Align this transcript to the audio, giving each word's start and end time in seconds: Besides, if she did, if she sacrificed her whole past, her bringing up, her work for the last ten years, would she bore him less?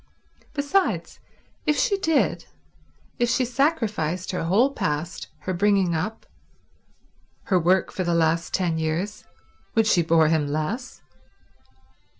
Besides, 0.55 1.19
if 1.67 1.77
she 1.77 1.95
did, 1.95 2.45
if 3.19 3.29
she 3.29 3.45
sacrificed 3.45 4.31
her 4.31 4.45
whole 4.45 4.71
past, 4.73 5.27
her 5.41 5.53
bringing 5.53 5.93
up, 5.93 6.25
her 7.43 7.59
work 7.59 7.91
for 7.91 8.03
the 8.03 8.15
last 8.15 8.51
ten 8.51 8.79
years, 8.79 9.25
would 9.75 9.85
she 9.85 10.01
bore 10.01 10.29
him 10.29 10.47
less? 10.47 11.03